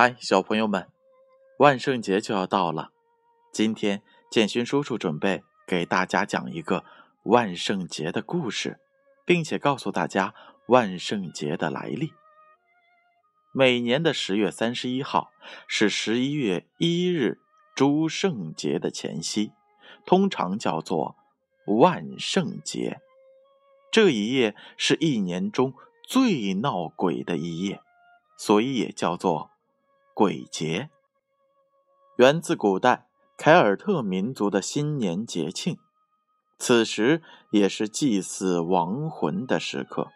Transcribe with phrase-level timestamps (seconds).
[0.00, 0.86] 嗨，小朋友们，
[1.58, 2.92] 万圣节就要到了。
[3.52, 6.84] 今天建勋叔叔准备给大家讲一个
[7.24, 8.78] 万圣节的故事，
[9.26, 10.32] 并且告诉大家
[10.68, 12.12] 万圣节的来历。
[13.52, 15.32] 每年的十月三十一号
[15.66, 17.40] 是十一月一日
[17.74, 19.50] 诸圣节的前夕，
[20.06, 21.16] 通常叫做
[21.66, 23.00] 万圣节。
[23.90, 27.80] 这一夜是一年中最闹鬼的一夜，
[28.38, 29.50] 所以也叫做。
[30.18, 30.90] 鬼节
[32.16, 35.78] 源自古代凯尔特民族的新年节庆，
[36.58, 37.22] 此时
[37.52, 40.08] 也是祭祀亡魂的时刻。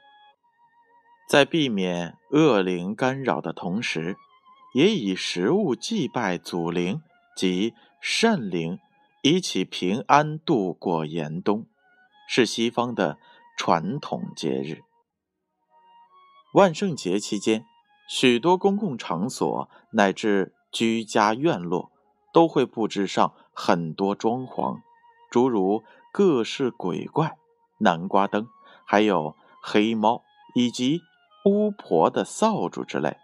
[1.28, 4.16] 在避免恶灵干扰的同时，
[4.74, 7.00] 也以食物祭拜祖灵
[7.36, 8.80] 及善灵，
[9.22, 11.68] 以祈平安度过严冬，
[12.28, 13.18] 是西方的
[13.56, 14.82] 传统节日。
[16.54, 17.64] 万圣节期间。
[18.08, 21.90] 许多公共场所乃至居家院落
[22.32, 24.80] 都会布置上很多装潢，
[25.30, 27.38] 诸如各式鬼怪、
[27.78, 28.48] 南瓜灯，
[28.84, 30.22] 还有黑猫
[30.54, 31.00] 以及
[31.44, 33.16] 巫婆的扫帚之类。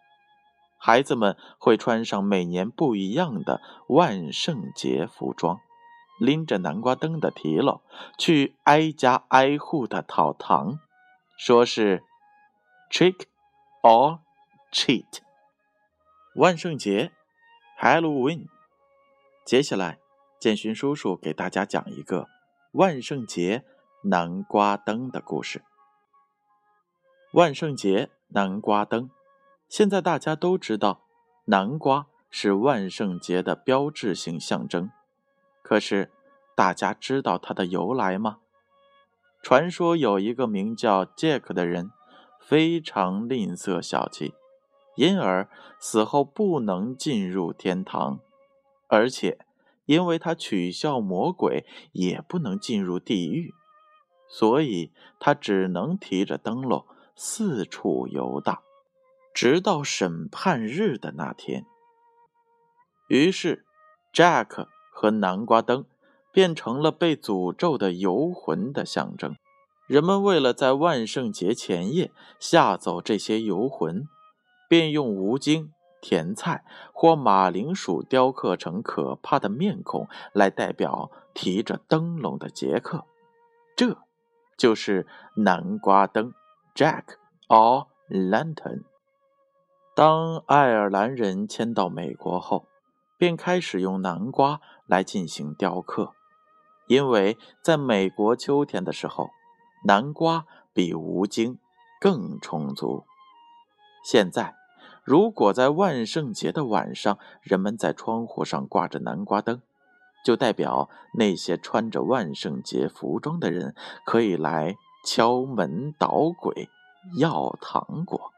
[0.79, 5.59] 孩子们会穿上每年不一样的万圣节服装，
[6.21, 7.81] 拎着南瓜灯的提篓
[8.17, 10.79] 去挨家挨户的讨糖，
[11.37, 12.05] 说是
[12.91, 13.25] trick
[13.83, 14.21] or。
[14.71, 15.21] Cheat，
[16.35, 17.11] 万圣节
[17.81, 18.49] ，Halloween。
[19.47, 19.99] 接下来，
[20.39, 22.29] 建勋叔叔给大家讲一个
[22.73, 23.65] 万圣节
[24.03, 25.65] 南瓜灯的故事。
[27.33, 29.09] 万圣节南瓜灯，
[29.71, 31.01] 现在大家都知道，
[31.47, 34.91] 南瓜是万圣节的标志性象征。
[35.63, 36.13] 可是，
[36.55, 38.41] 大家知道它的由来吗？
[39.43, 41.91] 传说有一个名叫 Jack 的人，
[42.39, 44.35] 非常吝啬小气。
[44.99, 48.19] 因而死后不能进入天堂，
[48.89, 49.39] 而且
[49.87, 53.55] 因为他取笑魔鬼，也不能进入地狱，
[54.29, 54.91] 所以
[55.21, 56.85] 他只能提着灯笼
[57.15, 58.59] 四处游荡，
[59.33, 61.65] 直到审判日的那天。
[63.07, 63.65] 于是
[64.13, 65.87] ，Jack 和南瓜灯
[66.33, 69.37] 变成了被诅咒的游魂的象征。
[69.87, 74.09] 人们为了在万圣节前夜吓走这些游魂。
[74.69, 76.63] 便用吴京、甜菜
[76.93, 83.05] 或马铃薯雕刻成可怕的面孔来代表提着灯笼的杰克，
[83.75, 83.99] 这
[84.57, 86.35] 就是南瓜灯
[86.75, 87.05] （Jack
[87.49, 88.85] or Lantern）。
[89.97, 92.67] 当爱尔兰人迁到美国后，
[93.17, 96.13] 便开始用南瓜来进行雕刻，
[96.87, 99.31] 因为在美国秋天的时候，
[99.87, 101.59] 南瓜比吴京
[102.01, 103.05] 更充足。
[104.05, 104.58] 现在。
[105.09, 109.63] 如果在万圣节的晚上，人们在窗户上挂着南瓜灯，
[110.23, 113.75] 就代表那些穿着万圣节服装的人
[114.05, 114.77] 可以来
[115.07, 116.69] 敲门捣鬼、
[117.17, 118.35] 要糖果。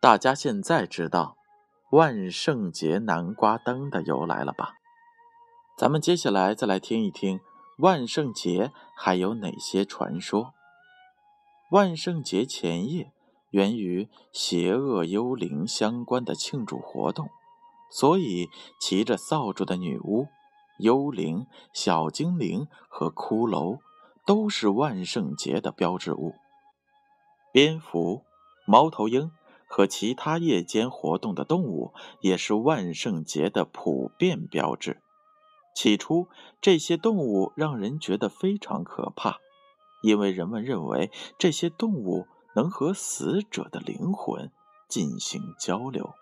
[0.00, 1.36] 大家现在知道
[1.90, 4.74] 万圣节南瓜灯的由来了吧？
[5.76, 7.40] 咱们接下来再来听一听
[7.78, 10.54] 万圣节还有哪些传说。
[11.72, 13.13] 万圣节前夜。
[13.54, 17.28] 源于邪恶幽灵相关的庆祝活动，
[17.88, 18.48] 所以
[18.80, 20.26] 骑着扫帚的女巫、
[20.80, 23.78] 幽灵、小精灵和骷髅
[24.26, 26.34] 都是万圣节的标志物。
[27.52, 28.22] 蝙蝠、
[28.66, 29.30] 猫头鹰
[29.68, 31.92] 和其他夜间活动的动物
[32.22, 35.00] 也是万圣节的普遍标志。
[35.76, 36.26] 起初，
[36.60, 39.38] 这些动物让人觉得非常可怕，
[40.02, 42.26] 因为人们认为这些动物。
[42.54, 44.50] 能和死者的灵魂
[44.88, 46.14] 进行交流。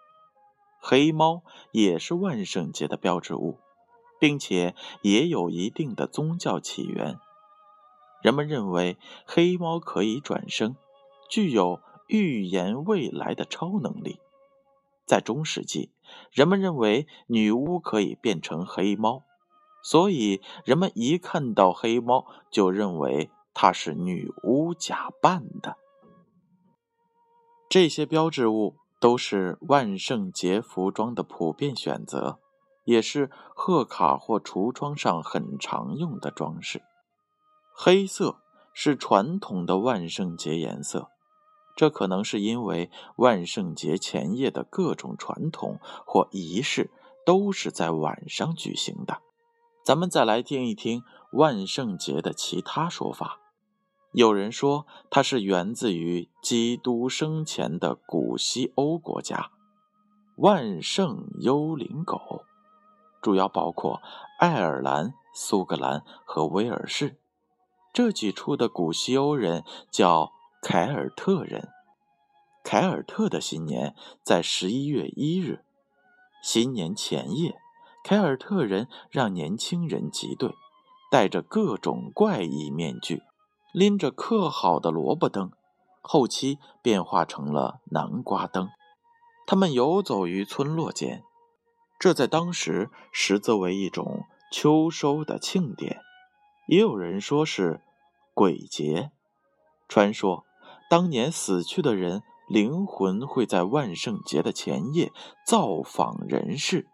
[0.80, 3.58] 黑猫也是万圣节的标志物，
[4.18, 7.18] 并且也有一定的宗教起源。
[8.20, 10.76] 人们认为黑猫可以转生，
[11.28, 14.20] 具有预言未来的超能力。
[15.06, 15.90] 在中世纪，
[16.30, 19.24] 人们认为女巫可以变成黑猫，
[19.82, 25.76] 所以人们一看到黑猫就认为它是女巫假扮的。
[27.72, 32.38] 这些标志物都是万圣节服装的普遍选择，
[32.84, 36.82] 也是贺卡或橱窗上很常用的装饰。
[37.74, 38.36] 黑色
[38.74, 41.08] 是传统的万圣节颜色，
[41.74, 46.90] 这可能是因为万圣节前夜的各种传统或仪式
[47.24, 49.22] 都是在晚上举行的。
[49.82, 51.02] 咱们再来听一听
[51.32, 53.38] 万圣节的其他说法。
[54.12, 59.50] 有人说，它是源自于基督生前的古西欧国家。
[60.36, 62.44] 万圣幽灵狗，
[63.22, 64.02] 主要包括
[64.38, 67.16] 爱尔兰、苏格兰和威尔士。
[67.90, 71.68] 这几处的古西欧人叫凯尔特人。
[72.62, 75.64] 凯尔特的新年在十一月一日。
[76.42, 77.56] 新年前夜，
[78.04, 80.54] 凯尔特人让年轻人集队，
[81.10, 83.22] 戴着各种怪异面具，
[83.72, 85.50] 拎着刻好的萝卜灯，
[86.00, 88.68] 后期变化成了南瓜灯。
[89.46, 91.24] 他们游走于村落间，
[91.98, 96.00] 这在当时实则为一种秋收的庆典。
[96.68, 97.80] 也有人说是
[98.34, 99.10] 鬼节。
[99.88, 100.44] 传说
[100.88, 102.22] 当年死去的人。
[102.48, 105.10] 灵魂会在万圣节的前夜
[105.46, 106.86] 造访人世。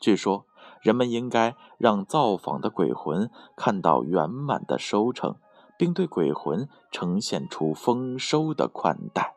[0.00, 0.46] 据说，
[0.80, 5.36] 人们应该让造访的鬼魂看到圆满的收成，
[5.78, 9.36] 并对鬼魂呈现出丰收的款待。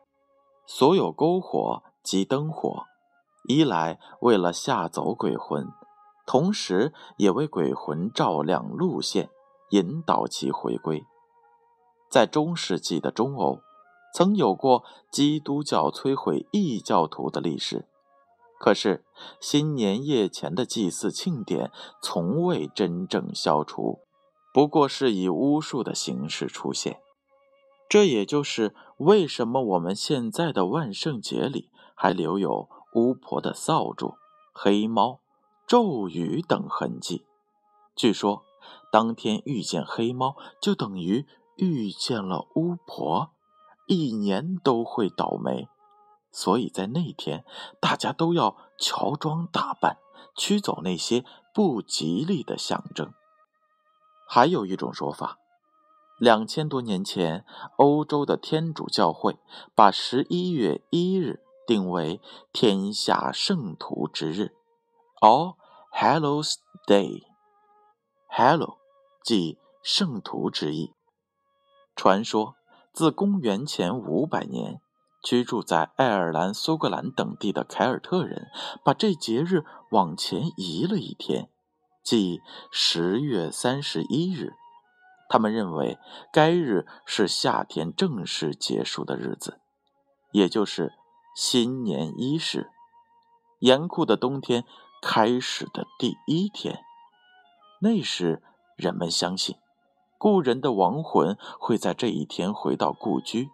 [0.66, 2.84] 所有篝火及灯火，
[3.48, 5.66] 一来为了吓走鬼魂，
[6.26, 9.30] 同时也为鬼魂照亮路线，
[9.70, 11.04] 引导其回归。
[12.10, 13.60] 在中世纪的中欧。
[14.12, 14.82] 曾有过
[15.12, 17.86] 基督教摧毁异教徒的历史，
[18.58, 19.04] 可是
[19.40, 21.70] 新年夜前的祭祀庆典
[22.02, 24.00] 从未真正消除，
[24.52, 27.00] 不过是以巫术的形式出现。
[27.88, 34.14] 这也就是为什么我们现在的万圣节里还留有巫婆的扫帚、
[34.52, 35.20] 黑猫、
[35.66, 37.26] 咒语等痕迹。
[37.96, 38.44] 据说，
[38.92, 41.26] 当天遇见黑猫，就等于
[41.56, 43.30] 遇见了巫婆。
[43.86, 45.66] 一年都会倒霉，
[46.30, 47.44] 所以在那天，
[47.80, 49.98] 大家都要乔装打扮，
[50.36, 53.12] 驱走那些不吉利的象征。
[54.32, 55.38] 还有一种说法，
[56.16, 57.44] 两千多年前，
[57.78, 59.40] 欧洲的天主教会
[59.74, 62.20] 把十一月一日定为
[62.52, 64.52] 天下圣徒之日
[65.20, 65.56] （All
[65.92, 67.24] Hallows Day）。
[68.30, 68.76] Hallow
[69.24, 70.94] 即圣徒之意。
[71.96, 72.54] 传说。
[72.92, 74.80] 自公元前五百年，
[75.22, 78.48] 居住在爱尔兰、苏格兰等地的凯尔特人
[78.84, 81.48] 把这节日往前移了一天，
[82.02, 84.54] 即十月三十一日。
[85.28, 85.98] 他们认为
[86.32, 89.60] 该日是夏天正式结束的日子，
[90.32, 90.92] 也就是
[91.36, 92.70] 新年伊始，
[93.60, 94.64] 严酷的冬天
[95.00, 96.82] 开始的第一天。
[97.80, 98.42] 那时，
[98.76, 99.56] 人们相信。
[100.18, 103.48] 故人的亡魂会在这一天回到故居，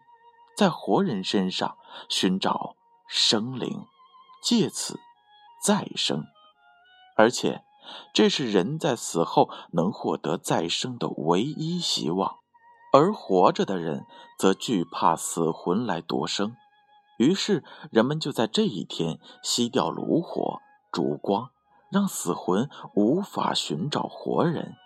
[0.56, 1.76] 在活人身上
[2.08, 2.74] 寻找
[3.06, 3.84] 生灵，
[4.42, 4.98] 借此
[5.62, 6.24] 再生，
[7.16, 7.62] 而且
[8.12, 12.38] 这是人在死后能获得再生的唯一希望。
[12.92, 14.06] 而活着的人
[14.38, 16.56] 则惧怕死魂来夺生，
[17.18, 20.60] 于是人们就在这一天熄掉炉火、
[20.90, 21.50] 烛光，
[21.90, 24.76] 让死魂无法寻找活人。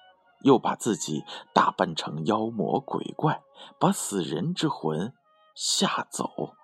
[0.43, 1.23] 又把自己
[1.53, 3.43] 打扮成妖魔鬼怪，
[3.79, 5.12] 把死人之魂
[5.55, 6.55] 吓走。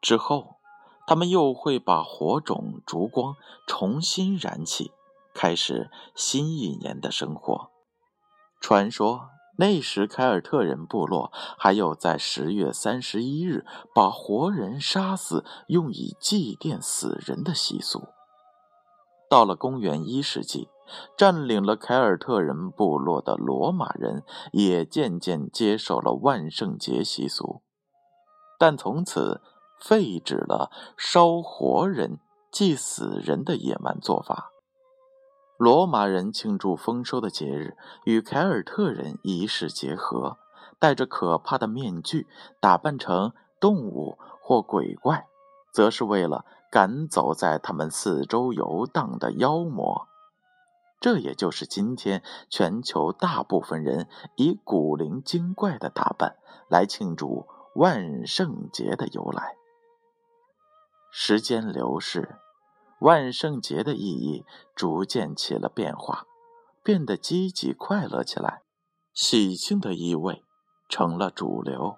[0.00, 0.60] 之后，
[1.04, 3.34] 他们又会把火种、烛光
[3.66, 4.92] 重新燃起，
[5.36, 7.70] 开始新一年的生活。
[8.60, 9.28] 传说
[9.58, 18.08] 那时凯尔特人部落还有在十月三十一日把活人杀死，用以祭奠死人的习俗。
[19.28, 20.68] 到了公元一世纪。
[21.16, 27.60] 占领了凯尔特人部落的罗马人也渐渐接受了万圣节习俗，
[28.56, 29.42] 但从此
[29.80, 32.20] 废止了烧活人
[32.52, 34.52] 祭死人的野蛮做法。
[35.58, 40.38] 罗马人庆祝丰收的节日与凯尔特人仪式结合，
[40.78, 42.26] 戴着可怕的面具，
[42.60, 45.26] 打扮成动物或鬼怪，
[45.72, 50.06] 则是为了赶走在他们四周游荡的妖魔。
[51.00, 56.36] 这也就是今天全球大部分人以古灵精怪的打扮
[56.68, 59.56] 来庆祝万圣节的由来。
[61.10, 62.36] 时间流逝，
[63.00, 66.26] 万圣节的意义逐渐起了变化，
[66.82, 68.62] 变得积极快乐起来，
[69.12, 70.42] 喜庆的意味
[70.88, 71.96] 成了主流。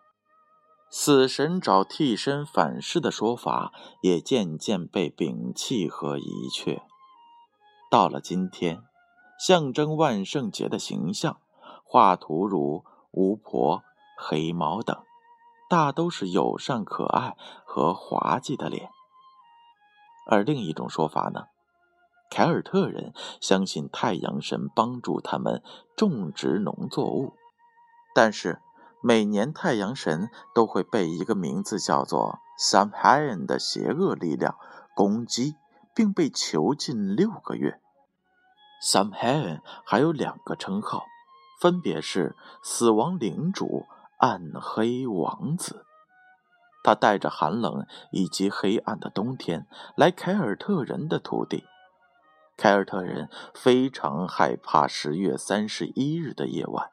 [0.90, 6.82] 死神找替身反噬的说法也渐渐被摒弃和遗却。
[7.90, 8.82] 到了今天。
[9.38, 11.38] 象征万圣节的形象，
[11.84, 13.84] 画图如巫婆、
[14.18, 15.00] 黑猫等，
[15.70, 18.90] 大都是友善可爱和滑稽的脸。
[20.28, 21.46] 而另一种说法呢，
[22.30, 25.62] 凯尔特人相信太阳神帮助他们
[25.96, 27.32] 种植农作物，
[28.14, 28.60] 但是
[29.02, 34.56] 每年太阳神都会被一个名字叫做 Samhain 的邪恶力量
[34.94, 35.56] 攻击，
[35.94, 37.80] 并被囚禁六个月。
[38.80, 41.04] Sam Han 还有两个称号，
[41.60, 43.86] 分别是死亡领主、
[44.18, 45.86] 暗黑王子。
[46.82, 49.66] 他带着寒冷以及黑暗的冬天
[49.96, 51.64] 来凯尔特人的土地。
[52.56, 56.90] 凯尔特人非常害怕十月三十一日的夜晚，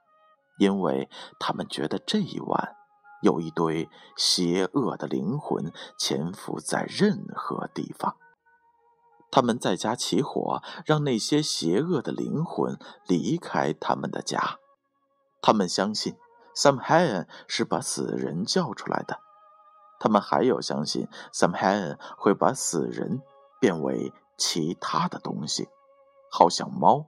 [0.60, 2.76] 因为他们觉得这一晚
[3.22, 8.18] 有一堆邪恶的灵魂潜伏在任何地方。
[9.32, 12.78] 他们在家起火，让那些邪恶的灵魂
[13.08, 14.60] 离开他们的家。
[15.42, 16.16] 他们相信
[16.56, 19.20] Sam Han 是把死人叫出来的。
[20.06, 23.24] 他们还有相信，Sam Han 会把死人
[23.60, 25.68] 变为其他的东西，
[26.32, 27.08] 好像猫。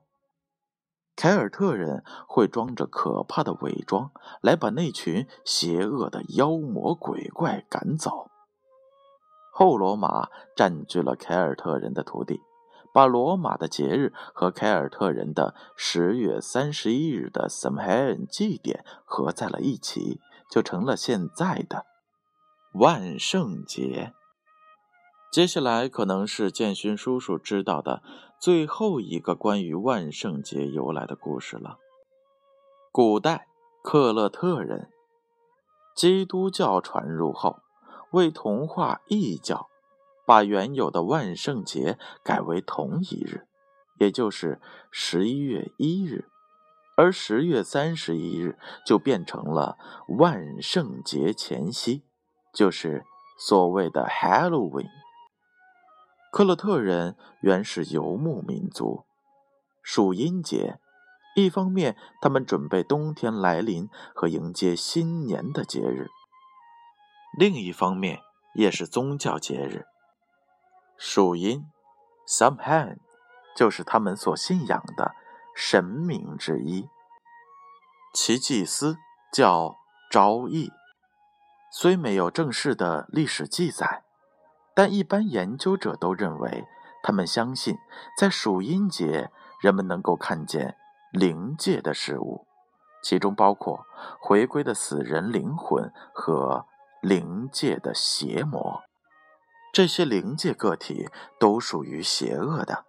[1.16, 4.10] 凯尔特人会装着可怕的伪装
[4.42, 8.32] 来把那群邪恶的妖魔鬼怪赶走。
[9.54, 12.42] 后罗马占据了凯尔特人的土地，
[12.92, 21.86] 把罗马的节日和凯尔特人的十月三十一日的 Sam Han 祭典合在了一起，就成了现在的。
[22.80, 24.14] 万圣节，
[25.32, 28.04] 接下来可能是建勋叔叔知道的
[28.40, 31.80] 最后一个关于万圣节由来的故事了。
[32.92, 33.48] 古代
[33.82, 34.92] 克勒特人，
[35.96, 37.62] 基督教传入后，
[38.12, 39.70] 为同化异教，
[40.28, 43.48] 把原有的万圣节改为同一日，
[43.98, 46.30] 也就是十一月一日，
[46.96, 49.80] 而十月三十一日就变成了
[50.20, 52.04] 万圣节前夕。
[52.58, 53.06] 就是
[53.38, 54.90] 所谓的 Halloween。
[56.32, 59.06] 克洛特人原是游牧民族，
[59.84, 60.80] 属阴节。
[61.36, 66.08] 一方面，他们准备冬天来临和迎接新年的节日；
[67.38, 68.22] 另一方面，
[68.56, 69.86] 也是宗教节日。
[70.98, 71.64] 属阴
[72.28, 72.98] ，Samhain，
[73.56, 75.14] 就是他们所信仰的
[75.56, 76.90] 神明之一，
[78.16, 78.98] 其祭司
[79.32, 79.76] 叫
[80.10, 80.72] 昭义。
[81.80, 84.02] 虽没有正式的历史记载，
[84.74, 86.66] 但一般研究者都认为，
[87.04, 87.78] 他们相信
[88.18, 89.30] 在属阴节，
[89.62, 90.76] 人们能够看见
[91.12, 92.48] 灵界的事物，
[93.04, 93.86] 其中包括
[94.20, 96.66] 回归的死人灵魂和
[97.00, 98.82] 灵界的邪魔。
[99.72, 101.08] 这些灵界个体
[101.40, 102.86] 都属于邪恶的，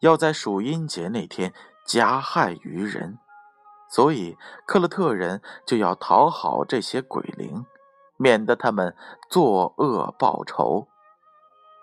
[0.00, 1.54] 要在属阴节那天
[1.86, 3.18] 加害于人，
[3.88, 4.36] 所以
[4.66, 7.64] 克勒特人就要讨好这些鬼灵。
[8.20, 8.94] 免得他们
[9.30, 10.88] 作恶报仇。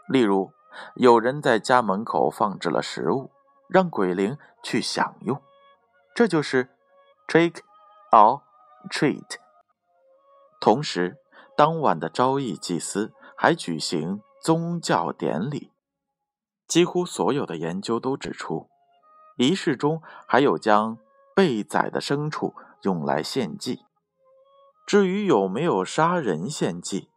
[0.07, 0.51] 例如，
[0.93, 3.31] 有人在家门口放置了食物，
[3.67, 5.41] 让鬼灵去享用，
[6.13, 6.69] 这就是
[7.27, 7.61] trick
[8.11, 8.41] or
[8.91, 9.37] treat。
[10.61, 11.17] 同时，
[11.57, 15.73] 当晚的昭义祭司还举行宗教典礼。
[16.67, 18.69] 几乎所有的研究都指出，
[19.37, 20.99] 仪式中还有将
[21.35, 22.53] 被宰的牲畜
[22.83, 23.86] 用来献祭。
[24.87, 27.09] 至于有没有杀人献祭，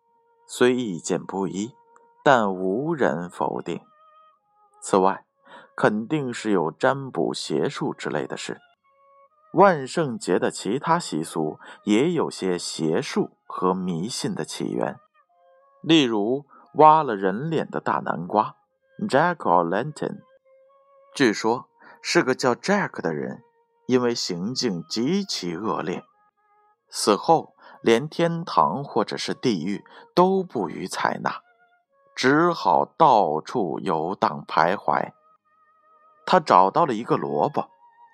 [0.45, 1.73] 虽意见不一，
[2.25, 3.81] 但无人否定。
[4.83, 5.25] 此外，
[5.77, 8.61] 肯定是有占卜邪术之类的事。
[9.53, 14.99] 万圣节的其他习俗也有些邪术和迷信的起源，
[15.81, 18.57] 例如挖了人脸的大南瓜
[19.09, 20.23] （Jack o' Lantern），
[21.15, 21.69] 据说
[22.03, 23.45] 是个叫 Jack 的人，
[23.87, 26.03] 因为行径极其恶劣，
[26.89, 27.55] 死后。
[27.81, 29.85] 连天堂或者是地狱
[30.15, 31.43] 都不予采纳，
[32.15, 35.13] 只好到处游荡徘徊。
[36.27, 37.69] 他找到了一个萝卜，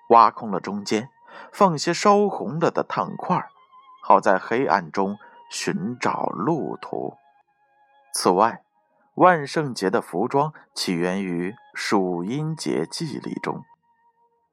[0.09, 1.09] 挖空了中间，
[1.51, 3.47] 放些烧红了的炭块，
[4.01, 5.17] 好在黑暗中
[5.51, 7.13] 寻找路途。
[8.13, 8.63] 此外，
[9.15, 13.63] 万圣节的服装起源于属阴节祭礼中，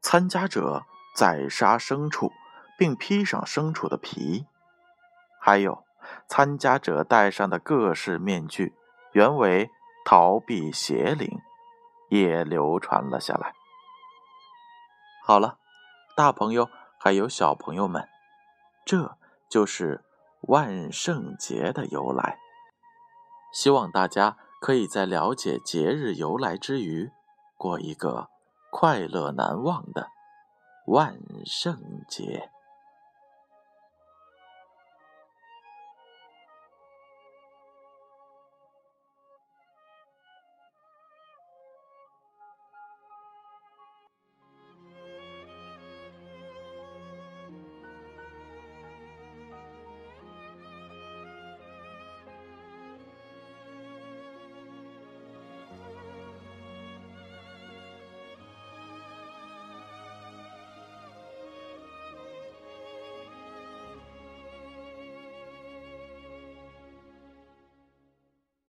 [0.03, 0.85] 参加者
[1.17, 2.33] 宰杀牲畜，
[2.77, 4.47] 并披上牲畜的皮。
[5.47, 5.85] 还有，
[6.27, 8.75] 参加者戴上的各式面具，
[9.13, 9.71] 原为
[10.03, 11.39] 逃避邪灵，
[12.09, 13.53] 也流传了下来。
[15.23, 15.59] 好了，
[16.17, 18.09] 大朋友还有小朋友们，
[18.87, 19.19] 这
[19.51, 20.03] 就是
[20.49, 22.39] 万圣节的由来。
[23.53, 27.11] 希望大家可以在了解节日由来之余，
[27.59, 28.31] 过一个
[28.71, 30.09] 快乐难忘的
[30.87, 31.77] 万圣
[32.09, 32.54] 节。